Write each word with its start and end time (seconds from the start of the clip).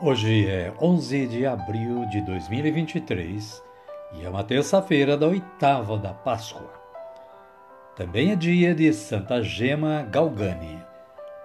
Hoje 0.00 0.48
é 0.48 0.72
11 0.80 1.26
de 1.26 1.44
abril 1.44 2.06
de 2.06 2.20
2023 2.20 3.60
e 4.12 4.24
é 4.24 4.30
uma 4.30 4.44
terça-feira 4.44 5.16
da 5.16 5.26
oitava 5.26 5.98
da 5.98 6.14
Páscoa. 6.14 6.72
Também 7.96 8.30
é 8.30 8.36
dia 8.36 8.72
de 8.76 8.92
Santa 8.92 9.42
Gema 9.42 10.02
Galgani, 10.02 10.80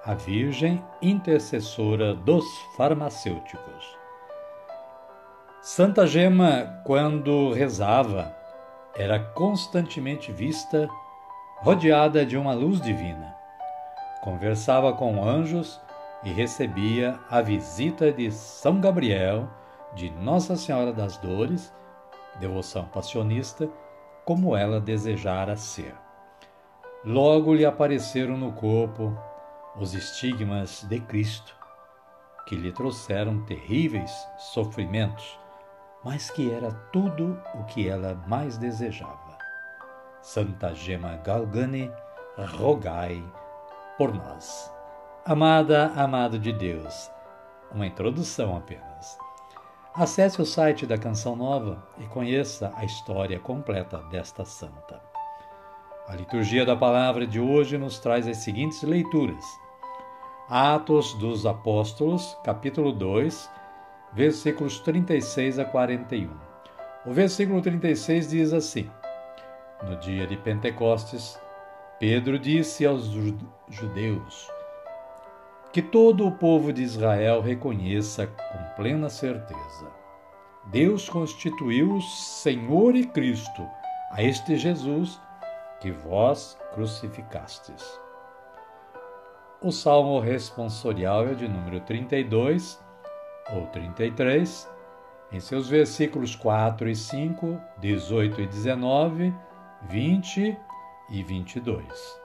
a 0.05 0.13
Virgem 0.13 0.85
intercessora 1.01 2.13
dos 2.13 2.45
farmacêuticos. 2.77 3.97
Santa 5.59 6.05
Gema, 6.05 6.79
quando 6.85 7.53
rezava, 7.53 8.35
era 8.95 9.17
constantemente 9.17 10.31
vista 10.31 10.88
rodeada 11.61 12.23
de 12.23 12.38
uma 12.38 12.53
luz 12.53 12.79
divina. 12.79 13.35
Conversava 14.21 14.93
com 14.93 15.27
anjos 15.27 15.81
e 16.23 16.31
recebia 16.31 17.19
a 17.29 17.41
visita 17.41 18.11
de 18.11 18.31
São 18.31 18.79
Gabriel, 18.79 19.49
de 19.93 20.09
Nossa 20.09 20.55
Senhora 20.55 20.93
das 20.93 21.17
Dores, 21.17 21.73
devoção 22.39 22.85
passionista, 22.85 23.69
como 24.25 24.55
ela 24.55 24.79
desejara 24.79 25.55
ser. 25.55 25.94
Logo 27.03 27.53
lhe 27.53 27.66
apareceram 27.66 28.38
no 28.38 28.53
corpo 28.53 29.17
os 29.75 29.94
estigmas 29.94 30.83
de 30.83 30.99
Cristo, 31.01 31.55
que 32.47 32.55
lhe 32.55 32.71
trouxeram 32.71 33.44
terríveis 33.45 34.11
sofrimentos, 34.38 35.38
mas 36.03 36.29
que 36.29 36.51
era 36.51 36.71
tudo 36.91 37.39
o 37.55 37.63
que 37.66 37.88
ela 37.88 38.16
mais 38.27 38.57
desejava. 38.57 39.38
Santa 40.21 40.73
Gema 40.73 41.17
Galgani, 41.17 41.91
rogai 42.38 43.21
por 43.97 44.13
nós. 44.13 44.71
Amada, 45.25 45.89
amado 45.95 46.38
de 46.38 46.52
Deus, 46.52 47.09
uma 47.73 47.88
introdução 47.88 48.57
apenas. 48.57 49.17
Acesse 49.95 50.41
o 50.41 50.45
site 50.45 50.85
da 50.85 50.97
Canção 50.97 51.34
Nova 51.34 51.81
e 51.97 52.03
conheça 52.07 52.73
a 52.75 52.84
história 52.84 53.39
completa 53.39 54.00
desta 54.11 54.44
santa. 54.44 55.00
A 56.09 56.16
liturgia 56.17 56.66
da 56.66 56.75
palavra 56.75 57.25
de 57.25 57.39
hoje 57.39 57.78
nos 57.78 58.00
traz 58.00 58.28
as 58.28 58.39
seguintes 58.39 58.84
leituras: 58.84 59.45
Atos 60.50 61.13
dos 61.13 61.45
Apóstolos, 61.45 62.38
capítulo 62.44 62.91
2, 62.91 63.50
versículos 64.11 64.81
36 64.81 65.57
a 65.57 65.63
41. 65.63 66.29
O 67.05 67.13
versículo 67.13 67.61
36 67.61 68.28
diz 68.28 68.51
assim: 68.51 68.91
No 69.84 69.95
dia 70.01 70.28
de 70.28 70.35
Pentecostes, 70.35 71.40
Pedro 71.97 72.38
disse 72.38 72.85
aos 72.85 73.05
judeus: 73.69 74.53
que 75.73 75.81
todo 75.81 76.28
o 76.28 76.31
povo 76.31 76.72
de 76.72 76.84
Israel 76.84 77.41
reconheça 77.41 78.28
com 78.28 78.75
plena 78.75 79.09
certeza. 79.09 79.91
Deus 80.66 81.09
constituiu 81.09 82.00
Senhor 82.00 82.95
e 82.95 83.07
Cristo 83.07 83.67
a 84.11 84.22
este 84.22 84.56
Jesus 84.56 85.19
que 85.81 85.91
vós 85.91 86.56
crucificastes. 86.75 88.00
O 89.59 89.72
salmo 89.72 90.19
responsorial 90.19 91.28
é 91.28 91.34
de 91.34 91.47
número 91.47 91.79
32 91.79 92.79
ou 93.51 93.66
33, 93.67 94.69
em 95.31 95.40
seus 95.40 95.67
versículos 95.67 96.35
4 96.35 96.88
e 96.88 96.95
5, 96.95 97.59
18 97.79 98.41
e 98.41 98.45
19, 98.45 99.34
20 99.90 100.55
e 101.09 101.23
22, 101.23 102.22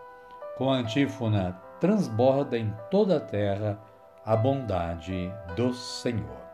com 0.58 0.70
a 0.70 0.76
antífona 0.76 1.67
transborda 1.80 2.58
em 2.58 2.74
toda 2.90 3.16
a 3.16 3.20
terra 3.20 3.78
a 4.24 4.36
bondade 4.36 5.32
do 5.56 5.72
Senhor. 5.72 6.48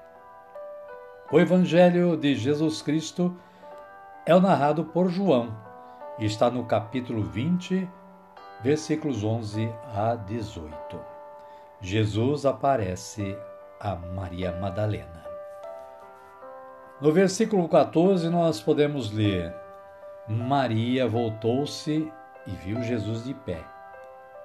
O 1.33 1.41
Evangelho 1.41 2.17
de 2.17 2.35
Jesus 2.35 2.83
Cristo 2.83 3.35
é 4.27 4.35
o 4.35 4.41
narrado 4.41 4.85
por 4.85 5.09
João 5.09 5.57
e 6.19 6.27
está 6.27 6.51
no 6.51 6.65
capítulo 6.67 7.23
20, 7.23 7.89
versículos 8.63 9.25
11 9.25 9.69
a 9.95 10.15
18. 10.15 11.01
Jesus 11.81 12.47
aparece 12.47 13.37
a 13.81 13.97
Maria 13.97 14.53
Madalena. 14.53 15.25
No 17.01 17.13
versículo 17.13 17.69
14, 17.69 18.29
nós 18.29 18.61
podemos 18.61 19.11
ler: 19.11 19.53
Maria 20.29 21.09
voltou-se 21.09 22.11
e 22.47 22.51
viu 22.51 22.83
Jesus 22.83 23.25
de 23.25 23.35
pé 23.35 23.74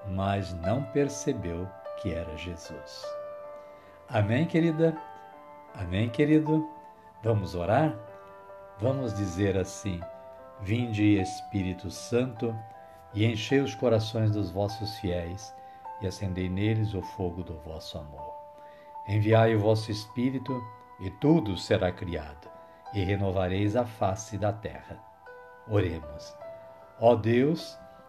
mas 0.07 0.53
não 0.53 0.83
percebeu 0.83 1.67
que 2.01 2.13
era 2.13 2.35
Jesus. 2.37 3.05
Amém, 4.07 4.45
querida? 4.45 4.97
Amém, 5.75 6.09
querido? 6.09 6.67
Vamos 7.21 7.55
orar? 7.55 7.95
Vamos 8.79 9.13
dizer 9.13 9.57
assim: 9.57 9.99
Vinde, 10.61 11.19
Espírito 11.19 11.91
Santo, 11.91 12.55
e 13.13 13.25
enchei 13.25 13.59
os 13.59 13.75
corações 13.75 14.31
dos 14.31 14.51
vossos 14.51 14.97
fiéis, 14.99 15.53
e 16.01 16.07
acendei 16.07 16.49
neles 16.49 16.93
o 16.93 17.01
fogo 17.01 17.43
do 17.43 17.57
vosso 17.59 17.97
amor. 17.97 18.33
Enviai 19.07 19.55
o 19.55 19.59
vosso 19.59 19.91
Espírito, 19.91 20.61
e 20.99 21.09
tudo 21.11 21.57
será 21.57 21.91
criado, 21.91 22.49
e 22.93 23.03
renovareis 23.03 23.75
a 23.75 23.85
face 23.85 24.37
da 24.37 24.51
terra. 24.51 24.97
Oremos. 25.67 26.35
Ó 26.99 27.15
Deus, 27.15 27.77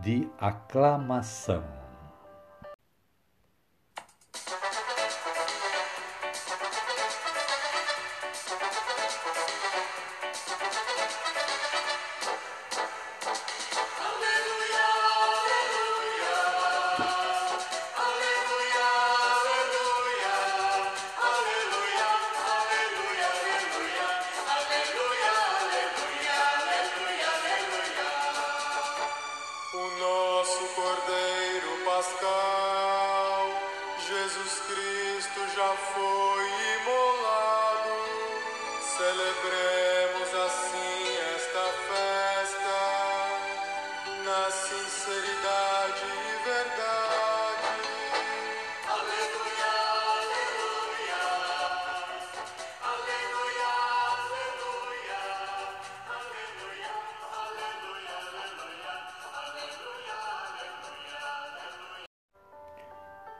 de 0.00 0.28
aclamação. 0.38 1.79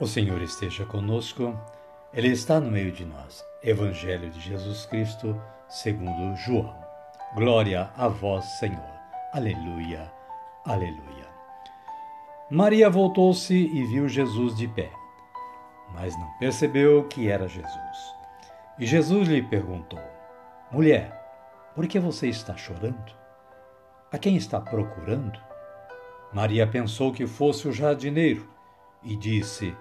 O 0.01 0.07
Senhor 0.07 0.41
esteja 0.41 0.83
conosco, 0.83 1.55
Ele 2.11 2.29
está 2.29 2.59
no 2.59 2.71
meio 2.71 2.91
de 2.91 3.05
nós. 3.05 3.45
Evangelho 3.61 4.31
de 4.31 4.39
Jesus 4.39 4.83
Cristo, 4.87 5.39
segundo 5.69 6.35
João. 6.37 6.75
Glória 7.35 7.91
a 7.95 8.07
vós, 8.07 8.43
Senhor. 8.57 8.81
Aleluia, 9.31 10.11
aleluia. 10.65 11.27
Maria 12.49 12.89
voltou-se 12.89 13.53
e 13.53 13.83
viu 13.89 14.09
Jesus 14.09 14.57
de 14.57 14.67
pé, 14.67 14.89
mas 15.93 16.17
não 16.17 16.31
percebeu 16.39 17.07
que 17.07 17.29
era 17.29 17.47
Jesus. 17.47 18.15
E 18.79 18.87
Jesus 18.87 19.27
lhe 19.27 19.43
perguntou: 19.43 20.01
Mulher, 20.71 21.13
por 21.75 21.85
que 21.85 21.99
você 21.99 22.27
está 22.27 22.57
chorando? 22.57 23.13
A 24.11 24.17
quem 24.17 24.35
está 24.35 24.59
procurando? 24.59 25.39
Maria 26.33 26.65
pensou 26.65 27.13
que 27.13 27.27
fosse 27.27 27.67
o 27.67 27.71
jardineiro 27.71 28.49
e 29.03 29.15
disse: 29.15 29.75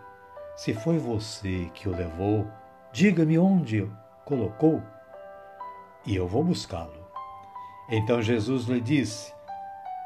se 0.60 0.74
foi 0.74 0.98
você 0.98 1.70
que 1.72 1.88
o 1.88 1.96
levou, 1.96 2.46
diga-me 2.92 3.38
onde 3.38 3.80
o 3.80 3.96
colocou 4.26 4.82
e 6.04 6.14
eu 6.14 6.28
vou 6.28 6.44
buscá-lo. 6.44 7.08
Então 7.88 8.20
Jesus 8.20 8.66
lhe 8.66 8.78
disse: 8.78 9.32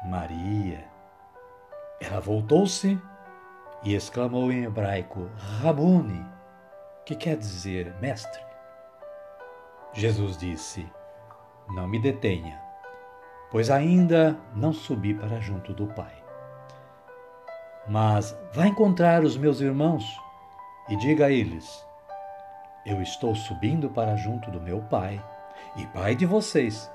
Maria. 0.05 0.85
Ela 1.99 2.21
voltou-se 2.21 2.97
e 3.83 3.95
exclamou 3.95 4.49
em 4.49 4.63
hebraico: 4.63 5.29
Rabuni, 5.61 6.25
que 7.05 7.17
quer 7.17 7.35
dizer 7.35 7.93
mestre. 7.99 8.41
Jesus 9.91 10.37
disse: 10.37 10.89
Não 11.67 11.85
me 11.85 11.99
detenha, 11.99 12.57
pois 13.51 13.69
ainda 13.69 14.39
não 14.55 14.71
subi 14.71 15.13
para 15.13 15.41
junto 15.41 15.73
do 15.73 15.87
Pai. 15.87 16.15
Mas 17.89 18.33
vá 18.53 18.67
encontrar 18.67 19.21
os 19.21 19.35
meus 19.35 19.59
irmãos 19.59 20.23
e 20.87 20.95
diga 20.95 21.25
a 21.27 21.31
eles: 21.31 21.85
Eu 22.85 23.01
estou 23.01 23.35
subindo 23.35 23.89
para 23.89 24.15
junto 24.15 24.51
do 24.51 24.61
meu 24.61 24.81
Pai 24.83 25.23
e 25.75 25.85
Pai 25.87 26.15
de 26.15 26.25
vocês, 26.25 26.91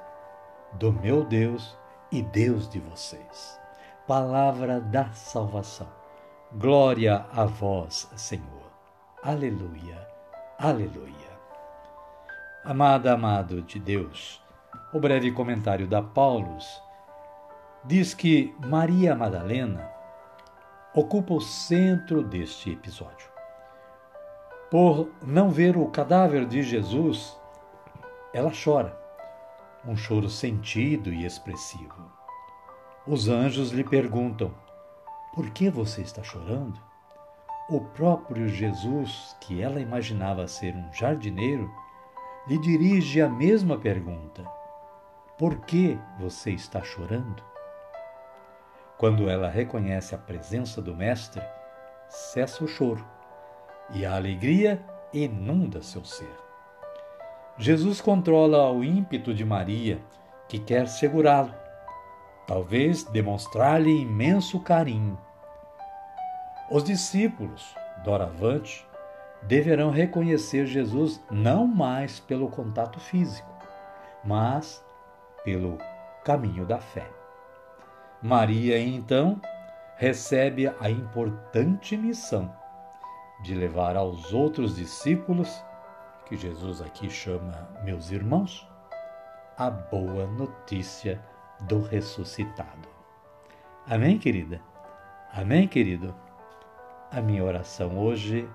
do 0.73 0.93
meu 0.93 1.25
Deus 1.25 1.77
e 2.11 2.23
Deus 2.23 2.69
de 2.69 2.81
vocês. 2.81 3.59
Palavra 4.07 4.81
da 4.81 5.11
salvação. 5.13 5.89
Glória 6.53 7.27
a 7.33 7.45
vós, 7.45 8.11
Senhor. 8.17 8.71
Aleluia, 9.23 10.09
aleluia. 10.59 11.31
Amada, 12.65 13.15
amado 13.15 13.63
de 13.63 13.79
Deus, 13.79 14.43
o 14.93 14.99
breve 14.99 15.31
comentário 15.33 15.87
da 15.87 16.03
Paulus 16.03 16.83
diz 17.85 18.13
que 18.13 18.55
Maria 18.67 19.15
Madalena 19.15 19.89
ocupa 20.95 21.35
o 21.35 21.41
centro 21.41 22.23
deste 22.23 22.73
episódio 22.73 23.30
por 24.71 25.11
não 25.21 25.51
ver 25.51 25.77
o 25.77 25.87
cadáver 25.87 26.47
de 26.47 26.63
Jesus, 26.63 27.37
ela 28.33 28.53
chora, 28.53 28.97
um 29.85 29.97
choro 29.97 30.31
sentido 30.31 31.13
e 31.13 31.27
expressivo. 31.27 32.11
Os 33.05 33.29
anjos 33.29 33.73
lhe 33.73 33.83
perguntam: 33.83 34.55
Por 35.35 35.51
que 35.51 35.69
você 35.69 36.03
está 36.03 36.23
chorando? 36.23 36.79
O 37.69 37.81
próprio 37.81 38.49
Jesus, 38.49 39.37
que 39.41 39.61
ela 39.61 39.81
imaginava 39.81 40.47
ser 40.47 40.75
um 40.77 40.93
jardineiro, 40.93 41.69
lhe 42.47 42.59
dirige 42.59 43.21
a 43.21 43.29
mesma 43.29 43.77
pergunta: 43.77 44.45
Por 45.37 45.57
que 45.63 45.99
você 46.21 46.53
está 46.53 46.81
chorando? 46.83 47.43
Quando 48.97 49.29
ela 49.29 49.49
reconhece 49.49 50.15
a 50.15 50.19
presença 50.19 50.81
do 50.81 50.95
Mestre, 50.95 51.43
cessa 52.09 52.63
o 52.63 52.69
choro 52.69 53.05
e 53.93 54.07
a 54.07 54.15
alegria 54.15 54.81
inunda 55.13 55.83
seu 55.83 56.05
ser. 56.05 56.33
Jesus 57.59 58.01
controla 58.01 58.71
o 58.71 58.83
ímpeto 58.83 59.35
de 59.35 59.45
Maria, 59.45 60.01
que 60.49 60.59
quer 60.59 60.89
segurá-lo, 60.89 61.55
talvez 62.47 63.05
demonstrar-lhe 63.05 64.03
imenso 64.03 64.61
carinho. 64.61 65.19
Os 66.71 66.85
discípulos, 66.85 67.75
doravante, 68.05 68.87
deverão 69.43 69.91
reconhecer 69.91 70.67
Jesus 70.67 71.21
não 71.31 71.67
mais 71.67 72.21
pelo 72.21 72.49
contato 72.49 73.01
físico, 73.01 73.51
mas 74.25 74.85
pelo 75.45 75.79
caminho 76.25 76.65
da 76.65 76.79
fé. 76.79 77.07
Maria, 78.23 78.79
então, 78.79 79.41
recebe 79.97 80.73
a 80.81 80.91
importante 80.91 81.97
missão 81.97 82.60
de 83.43 83.55
levar 83.55 83.97
aos 83.97 84.33
outros 84.33 84.77
discípulos, 84.77 85.63
que 86.27 86.37
Jesus 86.37 86.81
aqui 86.81 87.11
chama 87.11 87.69
meus 87.83 88.11
irmãos, 88.11 88.69
a 89.57 89.71
boa 89.71 90.27
notícia 90.27 91.21
do 91.63 91.83
ressuscitado. 91.83 92.89
Amém, 93.87 94.19
querida? 94.19 94.61
Amém, 95.33 95.67
querido? 95.67 96.15
A 97.11 97.21
minha 97.21 97.45
oração 97.45 97.99
hoje 97.99 98.49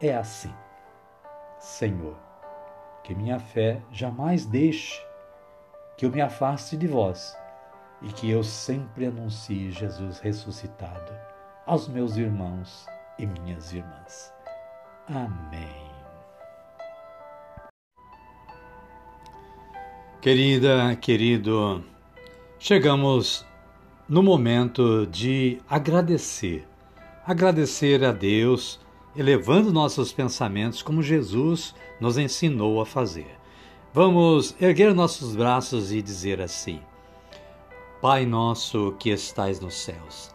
é 0.00 0.14
assim: 0.14 0.54
Senhor, 1.58 2.16
que 3.02 3.14
minha 3.14 3.38
fé 3.38 3.82
jamais 3.90 4.46
deixe 4.46 5.04
que 5.96 6.06
eu 6.06 6.10
me 6.10 6.20
afaste 6.20 6.76
de 6.76 6.86
vós 6.86 7.36
e 8.00 8.08
que 8.12 8.30
eu 8.30 8.44
sempre 8.44 9.06
anuncie 9.06 9.70
Jesus 9.70 10.20
ressuscitado 10.20 11.12
aos 11.66 11.88
meus 11.88 12.16
irmãos 12.16 12.86
e 13.18 13.26
minhas 13.26 13.72
irmãs. 13.72 14.32
Amém. 15.08 15.88
Querida, 20.20 20.96
querido, 20.96 21.84
chegamos 22.58 23.46
no 24.08 24.22
momento 24.22 25.06
de 25.06 25.60
agradecer. 25.68 26.66
Agradecer 27.24 28.04
a 28.04 28.10
Deus, 28.10 28.80
elevando 29.16 29.72
nossos 29.72 30.12
pensamentos 30.12 30.82
como 30.82 31.02
Jesus 31.02 31.74
nos 32.00 32.18
ensinou 32.18 32.80
a 32.80 32.86
fazer. 32.86 33.38
Vamos 33.92 34.54
erguer 34.60 34.94
nossos 34.94 35.36
braços 35.36 35.92
e 35.92 36.02
dizer 36.02 36.40
assim: 36.40 36.80
Pai 38.00 38.26
nosso 38.26 38.94
que 38.98 39.10
estais 39.10 39.60
nos 39.60 39.74
céus, 39.74 40.34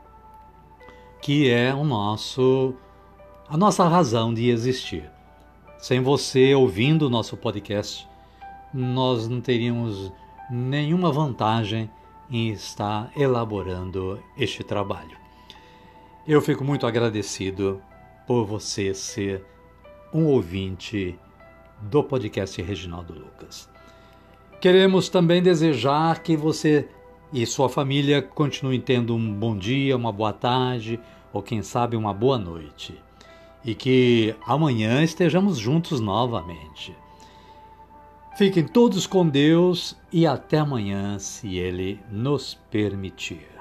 que 1.21 1.49
é 1.49 1.73
o 1.73 1.83
nosso 1.83 2.73
a 3.47 3.57
nossa 3.57 3.87
razão 3.87 4.33
de 4.33 4.49
existir. 4.49 5.09
Sem 5.77 6.01
você 6.01 6.55
ouvindo 6.55 7.07
o 7.07 7.09
nosso 7.09 7.35
podcast, 7.35 8.07
nós 8.73 9.27
não 9.27 9.41
teríamos 9.41 10.11
nenhuma 10.49 11.11
vantagem 11.11 11.89
em 12.29 12.49
estar 12.49 13.11
elaborando 13.15 14.23
este 14.37 14.63
trabalho. 14.63 15.17
Eu 16.25 16.41
fico 16.41 16.63
muito 16.63 16.87
agradecido 16.87 17.81
por 18.25 18.45
você 18.45 18.93
ser 18.93 19.43
um 20.13 20.25
ouvinte 20.25 21.19
do 21.81 22.03
podcast 22.03 22.61
Reginaldo 22.61 23.13
Lucas. 23.13 23.69
Queremos 24.61 25.09
também 25.09 25.41
desejar 25.41 26.21
que 26.23 26.37
você 26.37 26.87
e 27.33 27.45
sua 27.45 27.69
família 27.69 28.21
continue 28.21 28.79
tendo 28.79 29.15
um 29.15 29.33
bom 29.33 29.57
dia, 29.57 29.95
uma 29.95 30.11
boa 30.11 30.33
tarde 30.33 30.99
ou 31.31 31.41
quem 31.41 31.61
sabe 31.61 31.95
uma 31.95 32.13
boa 32.13 32.37
noite. 32.37 32.95
E 33.63 33.75
que 33.75 34.35
amanhã 34.45 35.03
estejamos 35.03 35.57
juntos 35.57 35.99
novamente. 35.99 36.95
Fiquem 38.37 38.65
todos 38.65 39.05
com 39.05 39.27
Deus 39.27 39.95
e 40.11 40.25
até 40.25 40.57
amanhã, 40.59 41.19
se 41.19 41.57
Ele 41.57 41.99
nos 42.09 42.57
permitir. 42.71 43.60